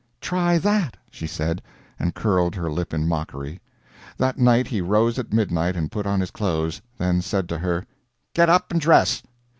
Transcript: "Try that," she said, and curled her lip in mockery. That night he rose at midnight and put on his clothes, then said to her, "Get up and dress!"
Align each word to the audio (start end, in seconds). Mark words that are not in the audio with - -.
"Try 0.19 0.57
that," 0.57 0.97
she 1.11 1.27
said, 1.27 1.61
and 1.99 2.15
curled 2.15 2.55
her 2.55 2.71
lip 2.71 2.91
in 2.91 3.07
mockery. 3.07 3.61
That 4.17 4.39
night 4.39 4.65
he 4.65 4.81
rose 4.81 5.19
at 5.19 5.31
midnight 5.31 5.75
and 5.75 5.91
put 5.91 6.07
on 6.07 6.21
his 6.21 6.31
clothes, 6.31 6.81
then 6.97 7.21
said 7.21 7.47
to 7.49 7.59
her, 7.59 7.85
"Get 8.33 8.49
up 8.49 8.71
and 8.71 8.81
dress!" 8.81 9.21